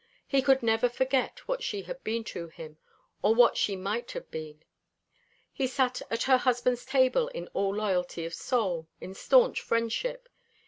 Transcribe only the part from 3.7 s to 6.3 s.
might have been. He sat at